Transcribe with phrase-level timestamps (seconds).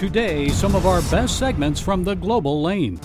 [0.00, 2.98] Today, some of our best segments from the global lane.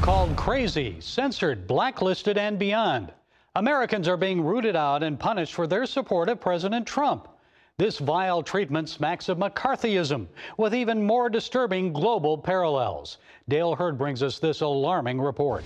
[0.00, 3.12] Called crazy, censored, blacklisted, and beyond.
[3.56, 7.28] Americans are being rooted out and punished for their support of President Trump.
[7.76, 13.18] This vile treatment smacks of McCarthyism, with even more disturbing global parallels.
[13.50, 15.62] Dale Hurd brings us this alarming report.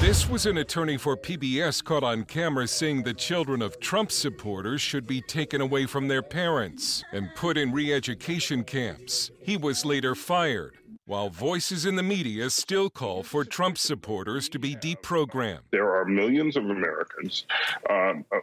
[0.00, 4.80] This was an attorney for PBS caught on camera saying the children of Trump supporters
[4.80, 9.30] should be taken away from their parents and put in re education camps.
[9.42, 14.58] He was later fired, while voices in the media still call for Trump supporters to
[14.58, 15.64] be deprogrammed.
[15.70, 17.44] There are millions of Americans,
[17.90, 18.40] um, uh,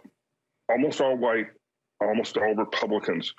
[0.69, 1.47] almost all white,
[1.99, 3.33] almost all Republicans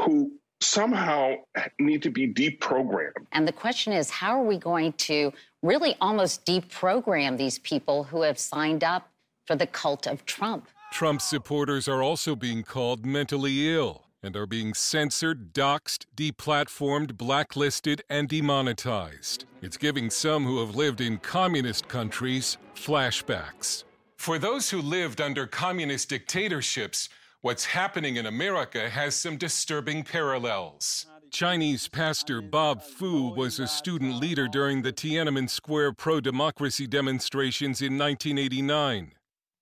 [0.00, 1.34] who somehow
[1.78, 3.26] need to be deprogrammed.
[3.32, 8.22] And the question is how are we going to really almost deprogram these people who
[8.22, 9.10] have signed up
[9.46, 10.68] for the cult of Trump?
[10.92, 18.02] Trump supporters are also being called mentally ill and are being censored, doxxed, deplatformed, blacklisted,
[18.10, 19.44] and demonetized.
[19.62, 23.84] It's giving some who have lived in communist countries flashbacks.
[24.16, 27.08] For those who lived under communist dictatorships,
[27.40, 31.06] What's happening in America has some disturbing parallels.
[31.30, 37.80] Chinese pastor Bob Fu was a student leader during the Tiananmen Square pro democracy demonstrations
[37.80, 39.12] in 1989.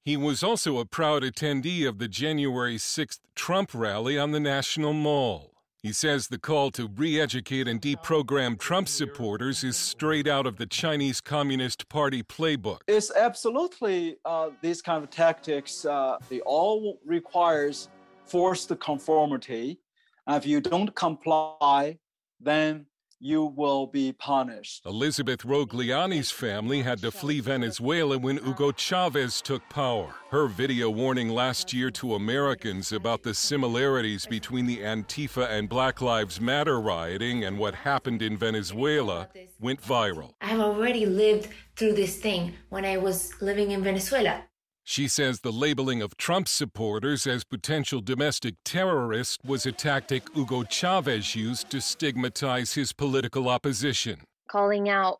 [0.06, 4.94] He was also a proud attendee of the January 6th Trump rally on the National
[4.94, 5.55] Mall.
[5.86, 10.56] He says the call to re educate and deprogram Trump supporters is straight out of
[10.56, 12.80] the Chinese Communist Party playbook.
[12.88, 17.88] It's absolutely uh, these kind of tactics, uh, they all requires
[18.24, 19.78] forced conformity.
[20.26, 21.98] And if you don't comply,
[22.40, 22.86] then
[23.18, 24.84] you will be punished.
[24.84, 30.14] Elizabeth Rogliani's family had to flee Venezuela when Hugo Chavez took power.
[30.30, 36.00] Her video warning last year to Americans about the similarities between the Antifa and Black
[36.00, 39.28] Lives Matter rioting and what happened in Venezuela
[39.60, 40.32] went viral.
[40.40, 44.42] I have already lived through this thing when I was living in Venezuela.
[44.88, 50.62] She says the labeling of Trump supporters as potential domestic terrorists was a tactic Hugo
[50.62, 54.20] Chavez used to stigmatize his political opposition.
[54.48, 55.18] Calling out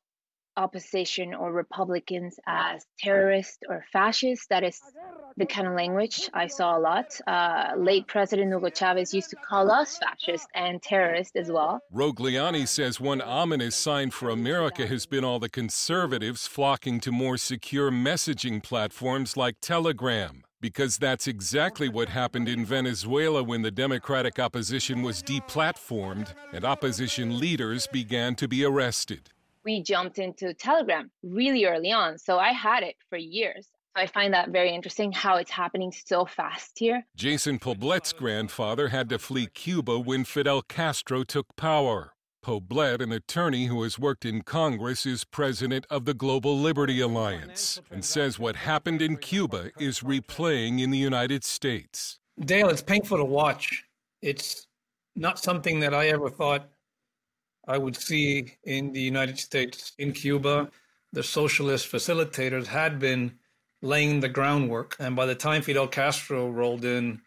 [0.56, 4.46] opposition or Republicans as terrorists or fascists.
[4.48, 4.80] That is
[5.36, 7.18] the kind of language I saw a lot.
[7.26, 11.80] Uh, late President Hugo Chavez used to call us fascists and terrorists as well.
[11.94, 17.36] Rogliani says one ominous sign for America has been all the conservatives flocking to more
[17.36, 20.42] secure messaging platforms like Telegram.
[20.58, 27.38] Because that's exactly what happened in Venezuela when the Democratic opposition was deplatformed and opposition
[27.38, 29.30] leaders began to be arrested
[29.66, 32.16] we jumped into Telegram really early on.
[32.18, 33.66] So I had it for years.
[33.96, 37.04] I find that very interesting how it's happening so fast here.
[37.16, 42.12] Jason Poblete's grandfather had to flee Cuba when Fidel Castro took power.
[42.44, 47.80] Poblete, an attorney who has worked in Congress, is president of the Global Liberty Alliance
[47.90, 52.20] and says what happened in Cuba is replaying in the United States.
[52.38, 53.84] Dale, it's painful to watch.
[54.22, 54.68] It's
[55.16, 56.68] not something that I ever thought
[57.66, 60.70] I would see in the United States, in Cuba,
[61.12, 63.38] the socialist facilitators had been
[63.82, 64.96] laying the groundwork.
[64.98, 67.20] And by the time Fidel Castro rolled in,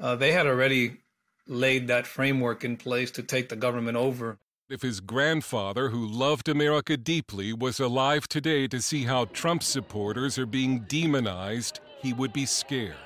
[0.00, 0.98] uh, they had already
[1.46, 4.38] laid that framework in place to take the government over.
[4.68, 10.38] If his grandfather, who loved America deeply, was alive today to see how Trump supporters
[10.38, 12.96] are being demonized, he would be scared.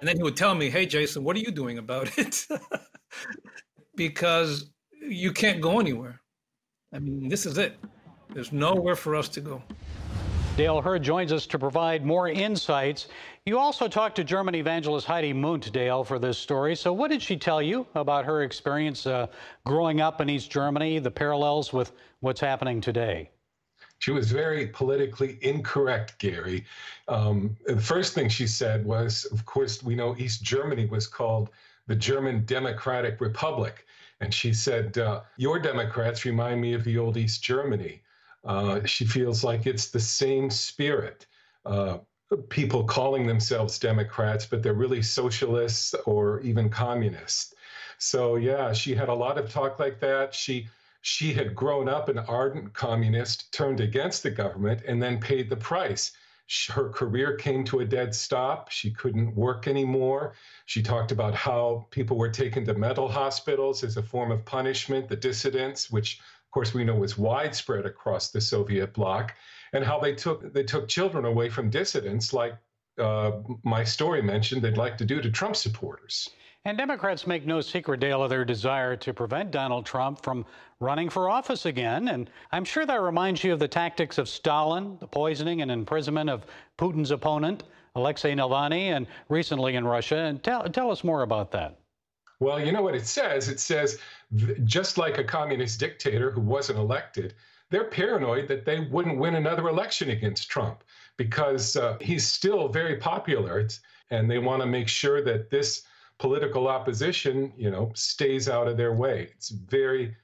[0.00, 2.44] And then he would tell me, hey, Jason, what are you doing about it?
[3.94, 4.68] because
[5.00, 6.21] you can't go anywhere.
[6.92, 7.78] I mean, this is it.
[8.34, 9.62] There's nowhere for us to go.
[10.56, 13.08] Dale Hurd joins us to provide more insights.
[13.46, 16.76] You also talked to German evangelist Heidi Mund, Dale, for this story.
[16.76, 19.28] So, what did she tell you about her experience uh,
[19.64, 23.30] growing up in East Germany, the parallels with what's happening today?
[24.00, 26.66] She was very politically incorrect, Gary.
[27.08, 31.48] Um, the first thing she said was, of course, we know East Germany was called
[31.86, 33.86] the German Democratic Republic.
[34.22, 38.02] And she said, uh, Your Democrats remind me of the old East Germany.
[38.44, 41.26] Uh, she feels like it's the same spirit.
[41.66, 41.98] Uh,
[42.48, 47.54] people calling themselves Democrats, but they're really socialists or even communists.
[47.98, 50.32] So yeah, she had a lot of talk like that.
[50.34, 50.68] She
[51.04, 55.56] she had grown up an ardent communist, turned against the government, and then paid the
[55.56, 56.12] price
[56.70, 58.70] her career came to a dead stop.
[58.70, 60.34] She couldn't work anymore.
[60.66, 65.08] She talked about how people were taken to mental hospitals as a form of punishment,
[65.08, 69.34] the dissidents, which of course we know was widespread across the Soviet bloc,
[69.72, 72.54] and how they took they took children away from dissidents, like
[72.98, 73.32] uh,
[73.64, 76.28] my story mentioned they'd like to do to Trump supporters.
[76.64, 80.46] And Democrats make no secret, Dale, of their desire to prevent Donald Trump from
[80.78, 82.06] running for office again.
[82.06, 86.30] And I'm sure that reminds you of the tactics of Stalin, the poisoning and imprisonment
[86.30, 86.46] of
[86.78, 87.64] Putin's opponent,
[87.96, 90.18] Alexei Navalny, and recently in Russia.
[90.18, 91.80] And tell, tell us more about that.
[92.38, 93.48] Well, you know what it says?
[93.48, 93.98] It says
[94.64, 97.34] just like a communist dictator who wasn't elected,
[97.70, 100.84] they're paranoid that they wouldn't win another election against Trump
[101.16, 103.68] because uh, he's still very popular.
[104.10, 105.82] and they want to make sure that this
[106.22, 109.28] political opposition, you know, stays out of their way.
[109.34, 110.14] It's very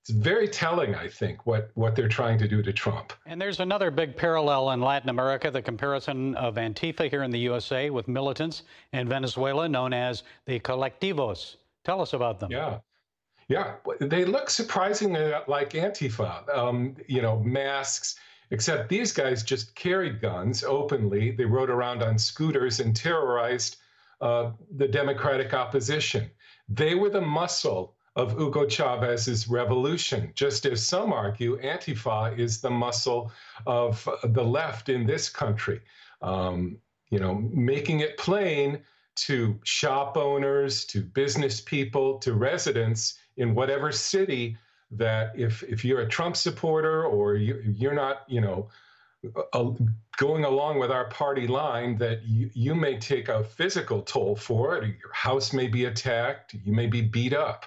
[0.00, 3.12] it's very telling, I think, what, what they're trying to do to Trump.
[3.26, 7.38] And there's another big parallel in Latin America the comparison of Antifa here in the
[7.38, 8.62] USA with militants
[8.92, 11.56] in Venezuela known as the colectivos.
[11.84, 12.50] Tell us about them.
[12.50, 12.80] Yeah.
[13.48, 13.74] Yeah.
[14.00, 18.16] They look surprisingly like Antifa, um, you know, masks,
[18.50, 21.30] except these guys just carried guns openly.
[21.32, 23.76] They rode around on scooters and terrorized
[24.24, 26.30] uh, the Democratic opposition.
[26.66, 30.32] They were the muscle of Hugo Chavez's revolution.
[30.34, 33.30] Just as some argue, Antifa is the muscle
[33.66, 35.82] of the left in this country.
[36.22, 36.78] Um,
[37.10, 38.80] you know, making it plain
[39.26, 44.56] to shop owners, to business people, to residents in whatever city
[44.90, 48.70] that if if you're a Trump supporter or you, you're not, you know,
[50.16, 54.76] going along with our party line that you, you may take a physical toll for
[54.76, 54.84] it.
[54.84, 56.54] Your house may be attacked.
[56.64, 57.66] You may be beat up.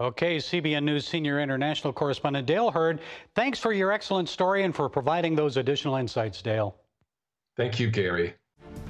[0.00, 3.00] Okay, CBN News senior international correspondent Dale Hurd,
[3.34, 6.76] thanks for your excellent story and for providing those additional insights, Dale.
[7.56, 8.34] Thank you, Gary.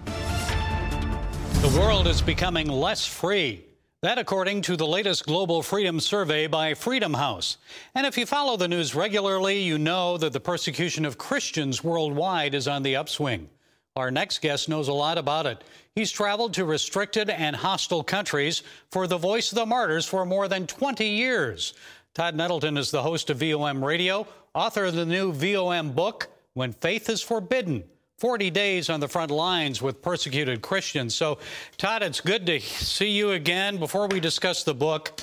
[0.05, 3.65] The world is becoming less free.
[4.01, 7.57] That, according to the latest Global Freedom Survey by Freedom House.
[7.97, 12.55] And if you follow the news regularly, you know that the persecution of Christians worldwide
[12.55, 13.49] is on the upswing.
[13.97, 15.65] Our next guest knows a lot about it.
[15.97, 18.63] He's traveled to restricted and hostile countries
[18.93, 21.75] for the Voice of the Martyrs for more than 20 years.
[22.15, 26.73] Todd Nettleton is the host of VOM Radio, author of the new VOM book, When
[26.73, 27.83] Faith is Forbidden
[28.19, 31.15] 40 days on the front lines with persecuted Christians.
[31.15, 31.39] So,
[31.77, 33.77] Todd, it's good to see you again.
[33.77, 35.21] Before we discuss the book,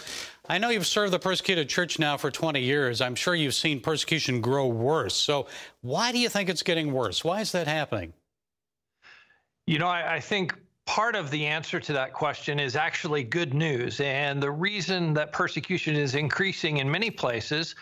[0.48, 3.02] I know you've served the persecuted church now for 20 years.
[3.02, 5.14] I'm sure you've seen persecution grow worse.
[5.14, 5.48] So,
[5.82, 7.22] why do you think it's getting worse?
[7.22, 8.14] Why is that happening?
[9.68, 10.56] You know, I, I think
[10.86, 14.00] part of the answer to that question is actually good news.
[14.00, 17.76] And the reason that persecution is increasing in many places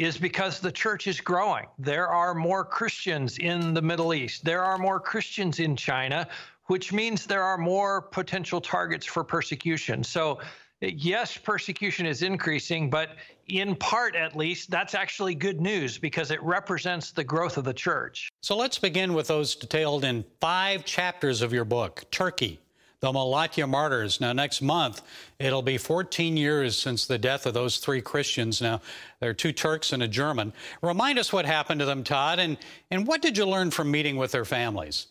[0.00, 1.66] is because the church is growing.
[1.78, 6.26] There are more Christians in the Middle East, there are more Christians in China,
[6.66, 10.02] which means there are more potential targets for persecution.
[10.02, 10.40] So,
[10.80, 13.10] yes, persecution is increasing, but
[13.48, 17.74] in part at least, that's actually good news because it represents the growth of the
[17.74, 18.30] church.
[18.40, 22.58] So let's begin with those detailed in five chapters of your book Turkey,
[23.00, 24.20] the Malatya martyrs.
[24.20, 25.02] Now, next month,
[25.38, 28.60] it'll be 14 years since the death of those three Christians.
[28.60, 28.80] Now,
[29.20, 30.52] there are two Turks and a German.
[30.82, 32.58] Remind us what happened to them, Todd, and,
[32.90, 35.06] and what did you learn from meeting with their families?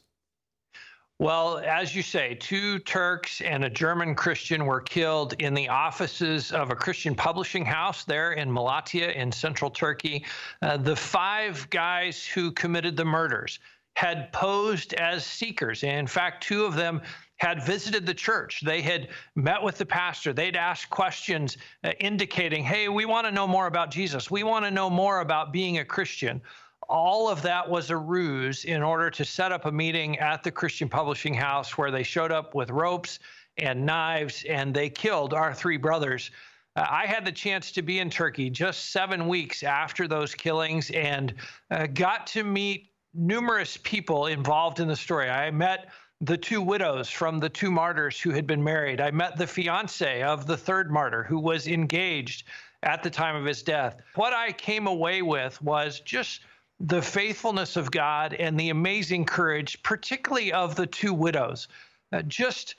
[1.18, 6.54] Well, as you say, two Turks and a German Christian were killed in the offices
[6.54, 10.24] of a Christian publishing house there in Malatya in central Turkey.
[10.62, 13.60] Uh, the five guys who committed the murders
[13.96, 15.84] had posed as seekers.
[15.84, 17.02] And In fact, two of them
[17.38, 18.62] had visited the church.
[18.62, 20.34] They had met with the pastor.
[20.34, 24.30] They'd asked questions uh, indicating, hey, we want to know more about Jesus.
[24.30, 26.42] We want to know more about being a Christian
[26.90, 30.52] all of that was a ruse in order to set up a meeting at the
[30.52, 33.20] Christian Publishing House where they showed up with ropes
[33.58, 36.32] and knives and they killed our three brothers.
[36.76, 40.90] Uh, I had the chance to be in Turkey just seven weeks after those killings
[40.92, 41.36] and
[41.70, 45.30] uh, got to meet numerous people involved in the story.
[45.30, 45.90] I met
[46.22, 49.00] the two widows from the two martyrs who had been married.
[49.00, 52.46] I met the fiance of the third martyr who was engaged
[52.84, 53.98] at the time of his death.
[54.16, 56.42] What I came away with was just
[56.80, 61.68] the faithfulness of God and the amazing courage, particularly of the two widows.
[62.12, 62.76] Uh, just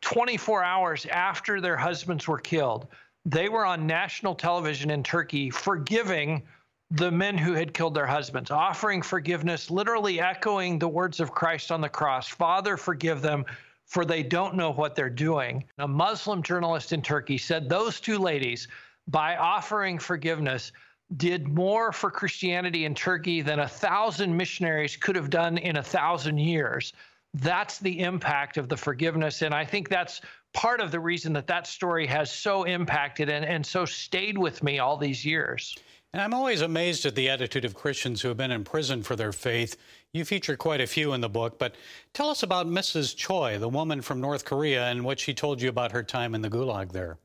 [0.00, 2.88] 24 hours after their husbands were killed,
[3.24, 6.42] they were on national television in Turkey forgiving
[6.90, 11.72] the men who had killed their husbands, offering forgiveness, literally echoing the words of Christ
[11.72, 13.44] on the cross Father, forgive them,
[13.86, 15.64] for they don't know what they're doing.
[15.78, 18.68] A Muslim journalist in Turkey said those two ladies,
[19.08, 20.72] by offering forgiveness,
[21.16, 25.82] did more for Christianity in Turkey than a thousand missionaries could have done in a
[25.82, 26.92] thousand years.
[27.34, 29.42] That's the impact of the forgiveness.
[29.42, 30.20] And I think that's
[30.52, 34.62] part of the reason that that story has so impacted and, and so stayed with
[34.62, 35.76] me all these years.
[36.16, 39.16] And I'm always amazed at the attitude of Christians who have been in prison for
[39.16, 39.76] their faith.
[40.14, 41.74] You feature quite a few in the book, but
[42.14, 43.14] tell us about Mrs.
[43.14, 46.40] Choi, the woman from North Korea, and what she told you about her time in
[46.40, 47.18] the gulag there.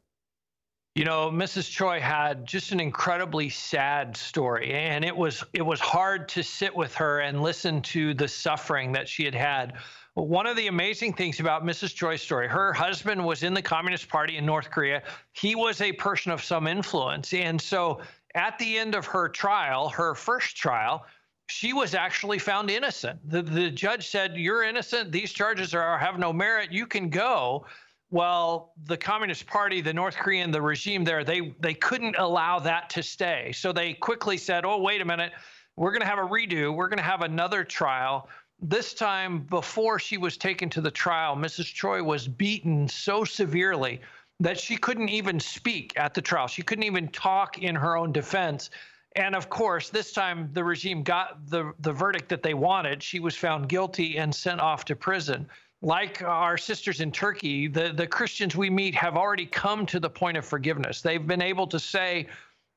[0.96, 1.72] You know, Mrs.
[1.72, 6.76] Choi had just an incredibly sad story, and it was it was hard to sit
[6.76, 9.78] with her and listen to the suffering that she had had.
[10.16, 11.96] One of the amazing things about Mrs.
[11.96, 15.04] Choi's story, her husband was in the Communist Party in North Korea.
[15.32, 18.02] He was a person of some influence, and so
[18.36, 21.06] at the end of her trial, her first trial,
[21.48, 23.20] she was actually found innocent.
[23.30, 25.12] The, the judge said, You're innocent.
[25.12, 26.72] These charges are, have no merit.
[26.72, 27.66] You can go.
[28.10, 32.90] Well, the Communist Party, the North Korean, the regime there, they, they couldn't allow that
[32.92, 33.52] to stay.
[33.54, 35.34] So they quickly said, Oh, wait a minute.
[35.76, 36.74] We're going to have a redo.
[36.74, 38.30] We're going to have another trial.
[38.60, 41.66] This time, before she was taken to the trial, Mrs.
[41.66, 44.00] Choi was beaten so severely
[44.42, 46.48] that she couldn't even speak at the trial.
[46.48, 48.72] She couldn't even talk in her own defense.
[49.16, 53.04] And of course, this time the regime got the, the verdict that they wanted.
[53.04, 55.48] She was found guilty and sent off to prison.
[55.84, 60.10] Like our sisters in Turkey, the, the Christians we meet have already come to the
[60.10, 61.02] point of forgiveness.
[61.02, 62.28] They've been able to say,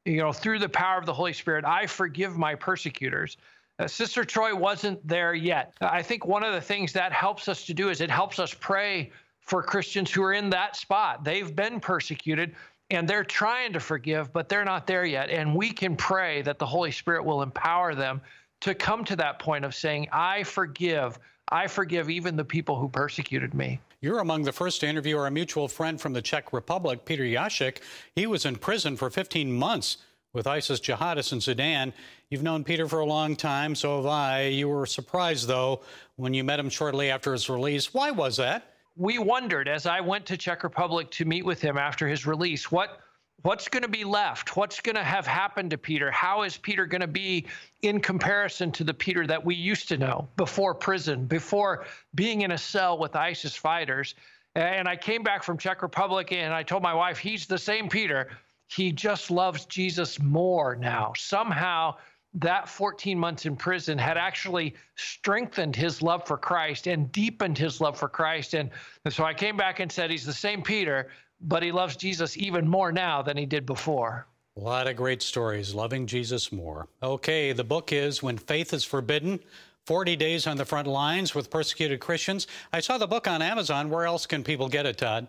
[0.05, 3.39] you know, through the power of the Holy Spirit, I forgive my persecutors.
[3.79, 5.75] Uh, Sister Choi wasn't there yet.
[5.81, 8.53] I think one of the things that helps us to do is it helps us
[8.53, 9.11] pray
[9.45, 11.25] for Christians who are in that spot.
[11.25, 12.55] They've been persecuted
[12.91, 15.31] and they're trying to forgive, but they're not there yet.
[15.31, 18.21] And we can pray that the Holy Spirit will empower them
[18.61, 21.19] to come to that point of saying, I forgive.
[21.49, 23.81] I forgive even the people who persecuted me.
[24.01, 27.79] You're among the first to interview our mutual friend from the Czech Republic, Peter Jasek.
[28.15, 29.99] He was in prison for 15 months
[30.33, 31.93] with ISIS jihadists in Sudan.
[32.29, 34.47] You've known Peter for a long time, so have I.
[34.47, 35.81] You were surprised, though,
[36.17, 37.95] when you met him shortly after his release.
[37.95, 38.74] Why was that?
[38.97, 42.71] We wondered as I went to Czech Republic to meet with him after his release,
[42.71, 43.01] what
[43.43, 44.57] what's going to be left?
[44.57, 46.11] What's going to have happened to Peter?
[46.11, 47.47] How is Peter going to be
[47.83, 51.85] in comparison to the Peter that we used to know before prison, before
[52.15, 54.15] being in a cell with ISIS fighters?
[54.55, 57.89] And I came back from Czech Republic and I told my wife, he's the same
[57.89, 58.29] Peter.
[58.69, 61.13] He just loves Jesus more now.
[61.17, 61.97] Somehow
[62.35, 67.81] that 14 months in prison had actually strengthened his love for Christ and deepened his
[67.81, 68.55] love for Christ.
[68.55, 68.71] And,
[69.09, 71.09] so I came back and said, He's the same Peter,
[71.41, 74.27] but he loves Jesus even more now than he did before.
[74.57, 76.87] A lot of great stories, loving Jesus more.
[77.03, 79.41] Okay, the book is When Faith is Forbidden
[79.87, 82.47] 40 Days on the Front Lines with Persecuted Christians.
[82.73, 83.91] I saw the book on Amazon.
[83.91, 85.29] Where else can people get it, Todd?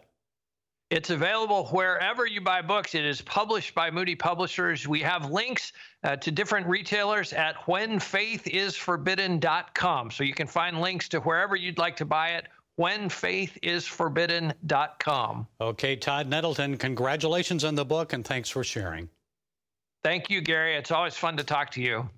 [0.95, 2.95] It's available wherever you buy books.
[2.95, 4.87] It is published by Moody Publishers.
[4.87, 5.73] We have links
[6.05, 10.11] uh, to different retailers at whenfaithisforbidden.com.
[10.11, 12.47] So you can find links to wherever you'd like to buy it.
[12.79, 15.47] Whenfaithisforbidden.com.
[15.59, 19.09] Okay, Todd Nettleton, congratulations on the book and thanks for sharing.
[20.01, 20.77] Thank you, Gary.
[20.77, 22.09] It's always fun to talk to you.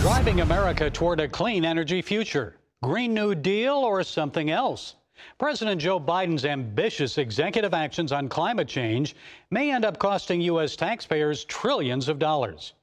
[0.00, 2.56] Driving America toward a clean energy future.
[2.82, 4.96] Green New Deal or something else?
[5.38, 9.14] President Joe Biden's ambitious executive actions on climate change
[9.50, 10.76] may end up costing U.S.
[10.76, 12.74] taxpayers trillions of dollars.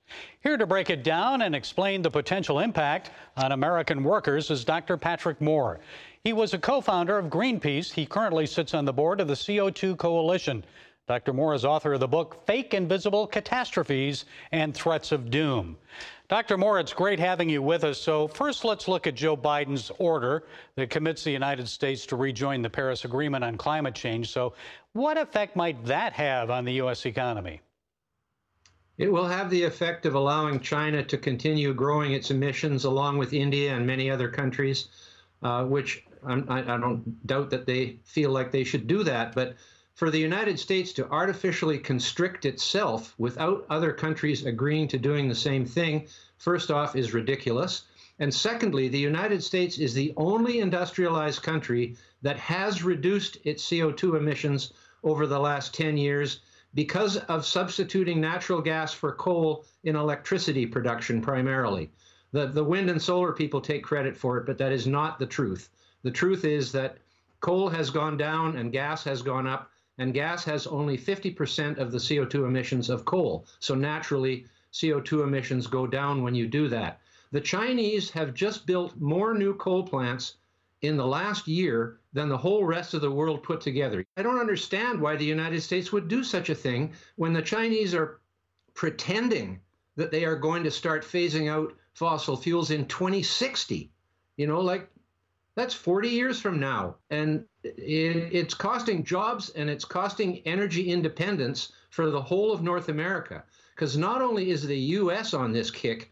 [0.41, 4.95] Here to break it down and explain the potential impact on American workers is Dr.
[4.95, 5.79] Patrick Moore.
[6.23, 7.91] He was a co founder of Greenpeace.
[7.91, 10.63] He currently sits on the board of the CO2 Coalition.
[11.07, 11.31] Dr.
[11.31, 15.77] Moore is author of the book Fake Invisible Catastrophes and Threats of Doom.
[16.27, 16.57] Dr.
[16.57, 17.97] Moore, it's great having you with us.
[17.97, 20.43] So, first, let's look at Joe Biden's order
[20.75, 24.29] that commits the United States to rejoin the Paris Agreement on climate change.
[24.31, 24.53] So,
[24.91, 27.05] what effect might that have on the U.S.
[27.05, 27.61] economy?
[28.97, 33.31] It will have the effect of allowing China to continue growing its emissions along with
[33.31, 34.89] India and many other countries,
[35.41, 39.33] uh, which I, I don't doubt that they feel like they should do that.
[39.33, 39.55] But
[39.97, 45.33] for the United States to artificially constrict itself without other countries agreeing to doing the
[45.33, 47.85] same thing, first off, is ridiculous.
[48.19, 54.15] And secondly, the United States is the only industrialized country that has reduced its CO2
[54.15, 54.71] emissions
[55.03, 56.41] over the last 10 years
[56.75, 61.89] because of substituting natural gas for coal in electricity production primarily.
[62.33, 65.25] The, the wind and solar people take credit for it, but that is not the
[65.25, 65.69] truth.
[66.03, 66.99] The truth is that
[67.39, 71.91] coal has gone down and gas has gone up and gas has only 50% of
[71.91, 73.47] the CO2 emissions of coal.
[73.59, 77.01] So naturally, CO2 emissions go down when you do that.
[77.31, 80.35] The Chinese have just built more new coal plants
[80.81, 84.05] in the last year than the whole rest of the world put together.
[84.15, 87.93] I don't understand why the United States would do such a thing when the Chinese
[87.93, 88.21] are
[88.73, 89.59] pretending
[89.95, 93.91] that they are going to start phasing out fossil fuels in 2060.
[94.37, 94.89] You know, like
[95.57, 96.97] That's 40 years from now.
[97.09, 102.89] And it, it's costing jobs and it's costing energy independence for the whole of North
[102.89, 103.43] America.
[103.73, 106.11] Because not only is the US on this kick,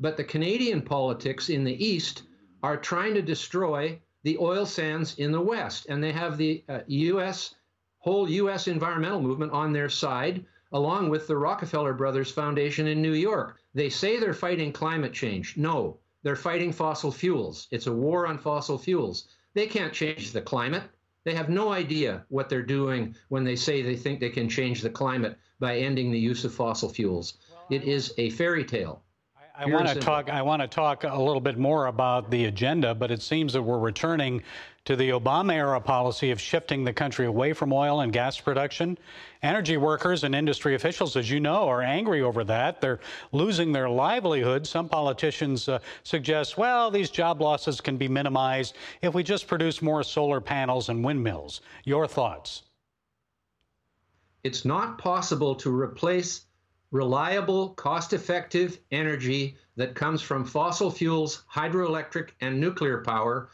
[0.00, 2.24] but the Canadian politics in the East
[2.64, 5.86] are trying to destroy the oil sands in the West.
[5.88, 7.54] And they have the uh, US,
[8.00, 13.14] whole US environmental movement on their side, along with the Rockefeller Brothers Foundation in New
[13.14, 13.60] York.
[13.72, 15.56] They say they're fighting climate change.
[15.56, 17.66] No, they're fighting fossil fuels.
[17.70, 19.28] It's a war on fossil fuels.
[19.54, 20.82] They can't change the climate.
[21.24, 24.82] They have no idea what they're doing when they say they think they can change
[24.82, 27.34] the climate by ending the use of fossil fuels.
[27.68, 29.02] It is a fairy tale.
[29.56, 30.30] I want to talk.
[30.30, 33.62] I want to talk a little bit more about the agenda, but it seems that
[33.62, 34.42] we're returning
[34.86, 38.96] to the Obama era policy of shifting the country away from oil and gas production.
[39.42, 42.80] Energy workers and industry officials, as you know, are angry over that.
[42.80, 43.00] They're
[43.32, 44.66] losing their livelihood.
[44.66, 49.82] Some politicians uh, suggest, well, these job losses can be minimized if we just produce
[49.82, 51.60] more solar panels and windmills.
[51.84, 52.62] Your thoughts?
[54.42, 56.46] It's not possible to replace
[56.90, 63.48] reliable, cost effective energy that comes from fossil fuels, hydroelectric, and nuclear power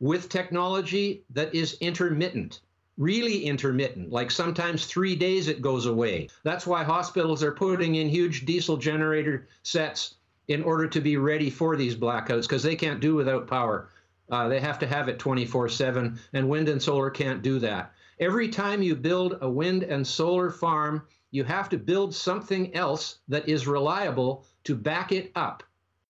[0.00, 2.60] with technology that is intermittent,
[2.96, 6.28] really intermittent, like sometimes three days it goes away.
[6.42, 10.14] That's why hospitals are putting in huge diesel generator sets
[10.48, 13.90] in order to be ready for these blackouts because they can't do without power.
[14.30, 17.92] Uh, they have to have it 24 7, and wind and solar can't do that.
[18.18, 23.18] Every time you build a wind and solar farm, you have to build something else
[23.28, 25.62] that is reliable to back it up.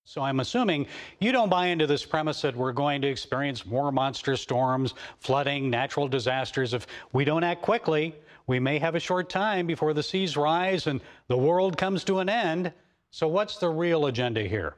[0.03, 0.87] So I'm assuming
[1.19, 5.69] you don't buy into this premise that we're going to experience more monster storms, flooding,
[5.69, 6.73] natural disasters.
[6.73, 8.15] If we don't act quickly,
[8.47, 12.19] we may have a short time before the seas rise and the world comes to
[12.19, 12.73] an end.
[13.11, 14.75] So, what's the real agenda here?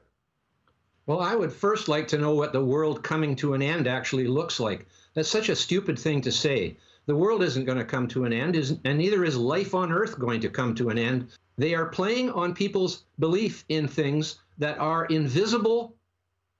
[1.05, 4.27] Well, I would first like to know what the world coming to an end actually
[4.27, 4.87] looks like.
[5.13, 6.77] That's such a stupid thing to say.
[7.05, 8.55] The world isn't going to come to an end,
[8.85, 11.27] and neither is life on earth going to come to an end.
[11.57, 15.97] They are playing on people's belief in things that are invisible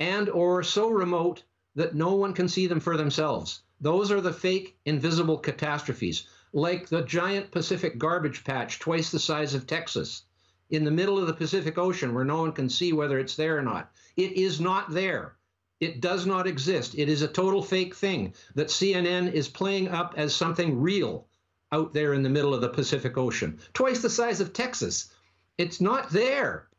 [0.02, 1.44] and or so remote
[1.76, 3.62] that no one can see them for themselves.
[3.80, 9.54] Those are the fake invisible catastrophes, like the giant Pacific garbage patch twice the size
[9.54, 10.24] of Texas
[10.70, 13.58] in the middle of the Pacific Ocean where no one can see whether it's there
[13.58, 13.92] or not.
[14.18, 15.38] It is not there.
[15.84, 16.96] It does not exist.
[16.98, 21.28] It is a total fake thing that CNN is playing up as something real
[21.74, 25.12] out there in the middle of the Pacific Ocean, twice the size of Texas.
[25.58, 26.70] It's not there.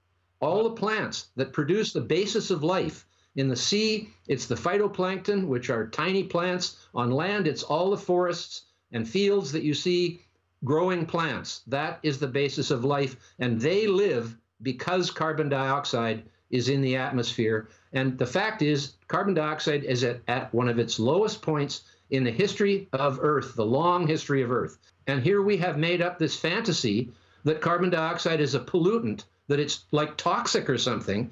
[0.40, 5.48] All the plants that produce the basis of life in the sea, it's the phytoplankton,
[5.48, 6.78] which are tiny plants.
[6.94, 8.62] On land, it's all the forests
[8.92, 10.20] and fields that you see
[10.64, 11.60] growing plants.
[11.66, 16.96] That is the basis of life, and they live because carbon dioxide is in the
[16.96, 17.68] atmosphere.
[17.94, 22.24] And the fact is, carbon dioxide is at, at one of its lowest points in
[22.24, 24.78] the history of Earth, the long history of Earth.
[25.06, 27.12] And here we have made up this fantasy
[27.44, 31.30] that carbon dioxide is a pollutant, that it's like toxic or something.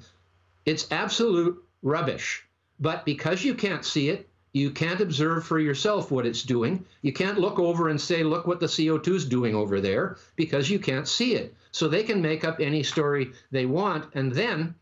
[0.65, 2.45] It's absolute rubbish.
[2.79, 6.85] But because you can't see it, you can't observe for yourself what it's doing.
[7.01, 10.69] You can't look over and say, look what the CO2 is doing over there, because
[10.69, 11.55] you can't see it.
[11.71, 14.05] So they can make up any story they want.
[14.13, 14.75] And then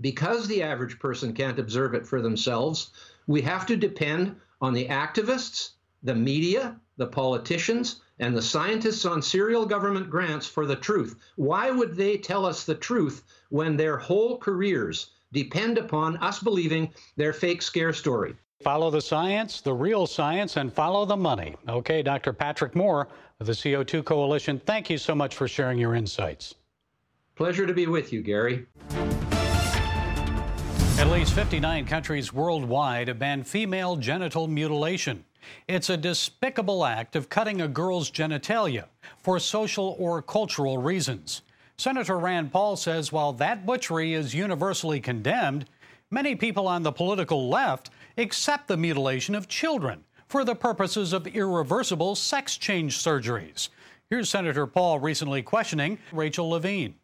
[0.00, 2.90] because the average person can't observe it for themselves,
[3.26, 5.70] we have to depend on the activists,
[6.02, 11.16] the media, the politicians, and the scientists on serial government grants for the truth.
[11.36, 16.92] Why would they tell us the truth when their whole careers depend upon us believing
[17.16, 18.34] their fake scare story?
[18.62, 21.54] Follow the science, the real science, and follow the money.
[21.68, 22.32] Okay, Dr.
[22.32, 23.08] Patrick Moore
[23.40, 26.54] of the CO2 Coalition, thank you so much for sharing your insights.
[27.34, 28.66] Pleasure to be with you, Gary.
[31.04, 35.22] At least 59 countries worldwide have banned female genital mutilation.
[35.68, 38.86] It's a despicable act of cutting a girl's genitalia
[39.18, 41.42] for social or cultural reasons.
[41.76, 45.66] Senator Rand Paul says while that butchery is universally condemned,
[46.10, 51.26] many people on the political left accept the mutilation of children for the purposes of
[51.26, 53.68] irreversible sex change surgeries.
[54.08, 56.94] Here's Senator Paul recently questioning Rachel Levine.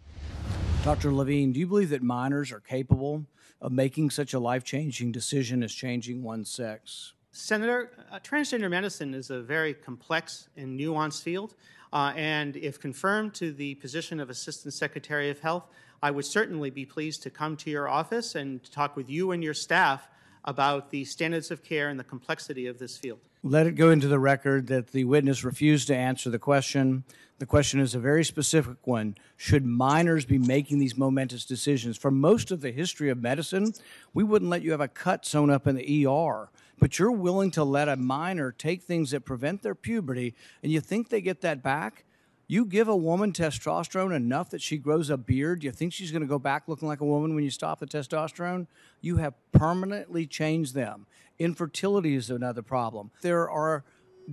[0.84, 1.12] Dr.
[1.12, 3.26] Levine, do you believe that minors are capable
[3.60, 7.12] of making such a life changing decision as changing one's sex?
[7.32, 11.54] Senator, uh, transgender medicine is a very complex and nuanced field.
[11.92, 15.66] Uh, and if confirmed to the position of Assistant Secretary of Health,
[16.02, 19.44] I would certainly be pleased to come to your office and talk with you and
[19.44, 20.08] your staff
[20.44, 23.20] about the standards of care and the complexity of this field.
[23.42, 27.04] Let it go into the record that the witness refused to answer the question.
[27.38, 29.16] The question is a very specific one.
[29.36, 31.96] Should minors be making these momentous decisions?
[31.96, 33.72] For most of the history of medicine,
[34.12, 36.50] we wouldn't let you have a cut sewn up in the ER
[36.80, 40.80] but you're willing to let a minor take things that prevent their puberty, and you
[40.80, 42.04] think they get that back.
[42.50, 46.22] You give a woman testosterone enough that she grows a beard, you think she's going
[46.22, 48.66] to go back looking like a woman when you stop the testosterone?
[49.00, 51.06] You have permanently changed them.
[51.38, 53.12] Infertility is another problem.
[53.20, 53.84] There are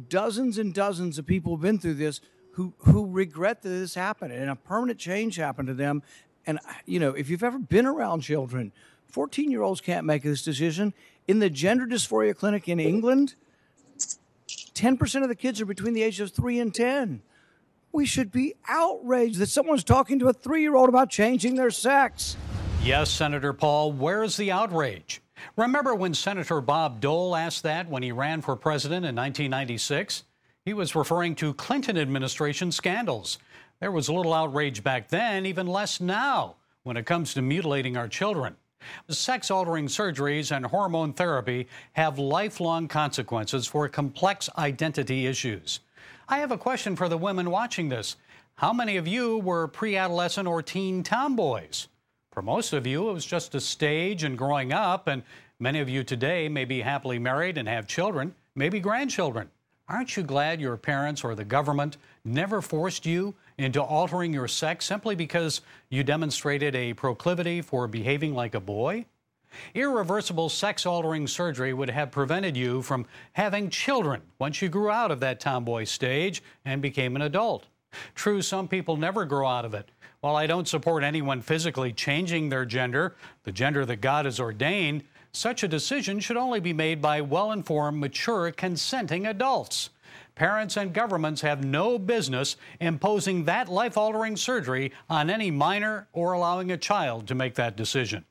[0.09, 2.19] dozens and dozens of people who've been through this
[2.53, 6.01] who, who regret that this happened and a permanent change happened to them.
[6.47, 8.71] And, you know, if you've ever been around children,
[9.09, 10.95] 14 year olds can't make this decision.
[11.27, 13.35] In the gender dysphoria clinic in England,
[14.73, 17.21] 10% of the kids are between the ages of 3 and 10
[17.97, 21.71] we should be outraged that someone's talking to a three year old about changing their
[21.71, 22.37] sex.
[22.83, 25.19] Yes, Senator Paul, where's the outrage?
[25.55, 30.25] Remember when Senator Bob Dole asked that when he ran for president in 1996?
[30.63, 33.39] He was referring to Clinton administration scandals.
[33.79, 37.97] There was a little outrage back then, even less now, when it comes to mutilating
[37.97, 38.55] our children.
[39.09, 45.79] Sex altering surgeries and hormone therapy have lifelong consequences for complex identity issues.
[46.29, 48.17] I have a question for the women watching this.
[48.55, 51.87] How many of you were pre adolescent or teen tomboys?
[52.33, 55.23] For most of you, it was just a stage and growing up, and
[55.57, 59.49] many of you today may be happily married and have children, maybe grandchildren.
[59.87, 64.83] Aren't you glad your parents or the government never forced you into altering your sex
[64.83, 69.05] simply because you demonstrated a proclivity for behaving like a boy?
[69.73, 75.11] Irreversible sex altering surgery would have prevented you from having children once you grew out
[75.11, 77.65] of that tomboy stage and became an adult.
[78.15, 79.91] True, some people never grow out of it.
[80.19, 85.03] While I don't support anyone physically changing their gender, the gender that God has ordained,
[85.31, 89.91] such a decision should only be made by well informed, mature, consenting adults.
[90.35, 96.33] Parents and governments have no business imposing that life altering surgery on any minor or
[96.33, 98.25] allowing a child to make that decision.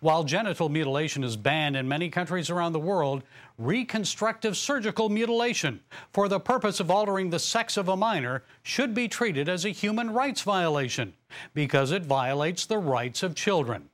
[0.00, 3.22] While genital mutilation is banned in many countries around the world,
[3.58, 5.80] reconstructive surgical mutilation
[6.12, 9.70] for the purpose of altering the sex of a minor should be treated as a
[9.70, 11.14] human rights violation
[11.54, 13.88] because it violates the rights of children.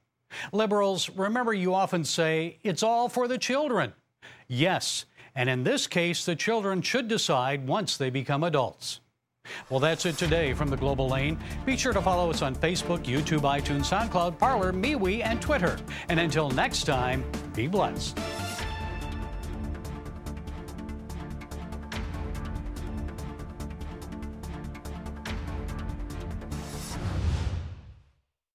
[0.53, 3.93] Liberals, remember you often say, it's all for the children.
[4.49, 9.01] Yes, and in this case, the children should decide once they become adults.
[9.71, 11.39] Well, that's it today from the Global Lane.
[11.65, 15.79] Be sure to follow us on Facebook, YouTube, iTunes, SoundCloud, Parler, MeWe, and Twitter.
[16.09, 18.19] And until next time, be blessed.